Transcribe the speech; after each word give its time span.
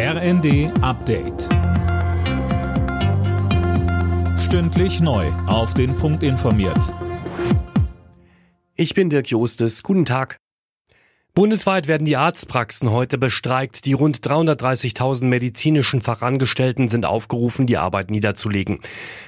RND 0.00 0.70
Update. 0.80 1.48
Stündlich 4.38 5.00
neu. 5.00 5.26
Auf 5.48 5.74
den 5.74 5.96
Punkt 5.96 6.22
informiert. 6.22 6.94
Ich 8.76 8.94
bin 8.94 9.10
Dirk 9.10 9.26
Jostes. 9.26 9.82
Guten 9.82 10.04
Tag. 10.04 10.38
Bundesweit 11.34 11.88
werden 11.88 12.04
die 12.04 12.16
Arztpraxen 12.16 12.92
heute 12.92 13.18
bestreikt. 13.18 13.86
Die 13.86 13.92
rund 13.92 14.18
330.000 14.18 15.24
medizinischen 15.24 16.00
Fachangestellten 16.00 16.86
sind 16.86 17.04
aufgerufen, 17.04 17.66
die 17.66 17.76
Arbeit 17.76 18.12
niederzulegen. 18.12 18.78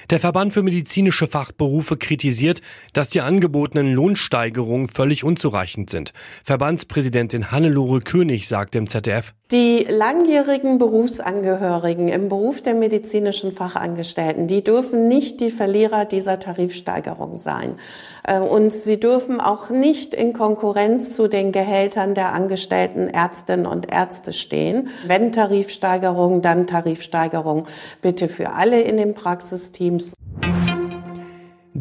Der 0.08 0.20
Verband 0.20 0.52
für 0.52 0.62
medizinische 0.62 1.26
Fachberufe 1.26 1.96
kritisiert, 1.96 2.60
dass 2.92 3.10
die 3.10 3.22
angebotenen 3.22 3.92
Lohnsteigerungen 3.92 4.86
völlig 4.86 5.24
unzureichend 5.24 5.90
sind. 5.90 6.12
Verbandspräsidentin 6.44 7.50
Hannelore 7.50 7.98
König 8.02 8.46
sagt 8.46 8.76
im 8.76 8.86
ZDF, 8.86 9.34
die 9.52 9.84
langjährigen 9.88 10.78
Berufsangehörigen 10.78 12.08
im 12.08 12.28
Beruf 12.28 12.62
der 12.62 12.74
medizinischen 12.74 13.50
Fachangestellten, 13.50 14.46
die 14.46 14.62
dürfen 14.62 15.08
nicht 15.08 15.40
die 15.40 15.50
Verlierer 15.50 16.04
dieser 16.04 16.38
Tarifsteigerung 16.38 17.38
sein. 17.38 17.74
Äh, 18.22 18.38
und 18.38 18.72
sie 18.72 19.00
dürfen 19.00 19.40
auch 19.40 19.70
nicht 19.70 20.14
in 20.14 20.32
Konkurrenz 20.32 21.14
zu 21.14 21.26
den 21.26 21.50
Gehältern 21.50 22.14
der 22.14 22.32
angestellten 22.32 23.08
Ärztinnen 23.08 23.66
und 23.66 23.90
Ärzte 23.90 24.32
stehen. 24.32 24.88
Wenn 25.06 25.32
Tarifsteigerung, 25.32 26.42
dann 26.42 26.66
Tarifsteigerung 26.66 27.66
bitte 28.02 28.28
für 28.28 28.52
alle 28.52 28.80
in 28.80 28.96
den 28.96 29.14
Praxisteams. 29.14 30.12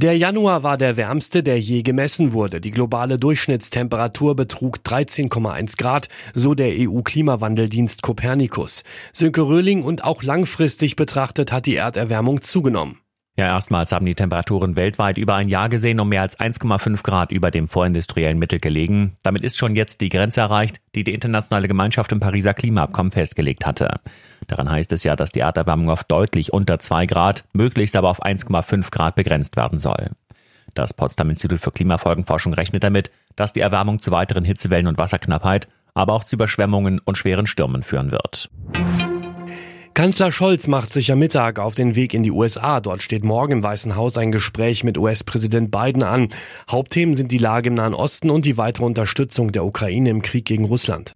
Der 0.01 0.15
Januar 0.15 0.63
war 0.63 0.77
der 0.77 0.95
wärmste, 0.95 1.43
der 1.43 1.59
je 1.59 1.81
gemessen 1.81 2.31
wurde. 2.31 2.61
Die 2.61 2.71
globale 2.71 3.19
Durchschnittstemperatur 3.19 4.33
betrug 4.33 4.77
13,1 4.77 5.77
Grad, 5.77 6.07
so 6.33 6.55
der 6.55 6.69
EU-Klimawandeldienst 6.69 8.01
Copernicus. 8.01 8.83
Sönke 9.11 9.41
Röhling 9.41 9.83
und 9.83 10.05
auch 10.05 10.23
langfristig 10.23 10.95
betrachtet 10.95 11.51
hat 11.51 11.65
die 11.65 11.75
Erderwärmung 11.75 12.41
zugenommen. 12.41 13.01
Ja, 13.39 13.47
erstmals 13.47 13.93
haben 13.93 14.05
die 14.05 14.15
Temperaturen 14.15 14.75
weltweit 14.75 15.17
über 15.17 15.35
ein 15.35 15.47
Jahr 15.47 15.69
gesehen 15.69 16.01
um 16.01 16.09
mehr 16.09 16.23
als 16.23 16.37
1,5 16.37 17.01
Grad 17.03 17.31
über 17.31 17.51
dem 17.51 17.69
vorindustriellen 17.69 18.37
Mittel 18.37 18.59
gelegen. 18.59 19.15
Damit 19.23 19.43
ist 19.43 19.57
schon 19.57 19.77
jetzt 19.77 20.01
die 20.01 20.09
Grenze 20.09 20.41
erreicht, 20.41 20.81
die 20.93 21.05
die 21.05 21.13
internationale 21.13 21.69
Gemeinschaft 21.69 22.11
im 22.11 22.19
Pariser 22.19 22.53
Klimaabkommen 22.53 23.13
festgelegt 23.13 23.65
hatte. 23.65 24.01
Daran 24.47 24.69
heißt 24.69 24.91
es 24.91 25.05
ja, 25.05 25.15
dass 25.15 25.31
die 25.31 25.39
Erderwärmung 25.39 25.89
auf 25.89 26.03
deutlich 26.03 26.51
unter 26.51 26.79
2 26.79 27.05
Grad, 27.05 27.45
möglichst 27.53 27.95
aber 27.95 28.09
auf 28.09 28.21
1,5 28.21 28.91
Grad 28.91 29.15
begrenzt 29.15 29.55
werden 29.55 29.79
soll. 29.79 30.09
Das 30.73 30.93
Potsdam 30.93 31.29
Institut 31.29 31.61
für 31.61 31.71
Klimafolgenforschung 31.71 32.53
rechnet 32.53 32.83
damit, 32.83 33.09
dass 33.37 33.53
die 33.53 33.61
Erwärmung 33.61 34.01
zu 34.01 34.11
weiteren 34.11 34.43
Hitzewellen 34.43 34.87
und 34.87 34.97
Wasserknappheit, 34.97 35.69
aber 35.93 36.11
auch 36.11 36.25
zu 36.25 36.35
Überschwemmungen 36.35 36.99
und 36.99 37.17
schweren 37.17 37.47
Stürmen 37.47 37.83
führen 37.83 38.11
wird. 38.11 38.49
Kanzler 39.99 40.31
Scholz 40.31 40.67
macht 40.67 40.93
sich 40.93 41.11
am 41.11 41.19
Mittag 41.19 41.59
auf 41.59 41.75
den 41.75 41.93
Weg 41.93 42.13
in 42.13 42.23
die 42.23 42.31
USA. 42.31 42.79
Dort 42.79 43.03
steht 43.03 43.25
morgen 43.25 43.51
im 43.51 43.63
Weißen 43.63 43.97
Haus 43.97 44.17
ein 44.17 44.31
Gespräch 44.31 44.85
mit 44.85 44.97
US-Präsident 44.97 45.71
Biden 45.71 46.03
an. 46.03 46.29
Hauptthemen 46.71 47.15
sind 47.15 47.33
die 47.33 47.37
Lage 47.37 47.67
im 47.67 47.73
Nahen 47.73 47.93
Osten 47.93 48.29
und 48.29 48.45
die 48.45 48.55
weitere 48.55 48.85
Unterstützung 48.85 49.51
der 49.51 49.65
Ukraine 49.65 50.09
im 50.09 50.21
Krieg 50.21 50.45
gegen 50.45 50.63
Russland. 50.63 51.11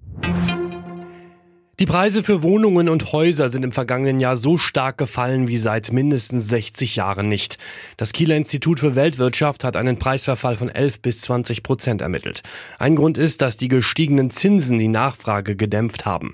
Die 1.79 1.85
Preise 1.85 2.23
für 2.23 2.43
Wohnungen 2.43 2.89
und 2.89 3.13
Häuser 3.13 3.49
sind 3.49 3.63
im 3.63 3.71
vergangenen 3.71 4.19
Jahr 4.19 4.35
so 4.35 4.57
stark 4.57 4.97
gefallen 4.97 5.47
wie 5.47 5.55
seit 5.55 5.93
mindestens 5.93 6.49
60 6.49 6.97
Jahren 6.97 7.29
nicht. 7.29 7.57
Das 7.95 8.11
Kieler 8.11 8.35
Institut 8.35 8.81
für 8.81 8.95
Weltwirtschaft 8.95 9.63
hat 9.63 9.77
einen 9.77 9.97
Preisverfall 9.97 10.57
von 10.57 10.67
11 10.67 11.01
bis 11.01 11.21
20 11.21 11.63
Prozent 11.63 12.01
ermittelt. 12.01 12.41
Ein 12.79 12.97
Grund 12.97 13.17
ist, 13.17 13.41
dass 13.41 13.55
die 13.55 13.69
gestiegenen 13.69 14.29
Zinsen 14.29 14.77
die 14.77 14.89
Nachfrage 14.89 15.55
gedämpft 15.55 16.05
haben. 16.05 16.33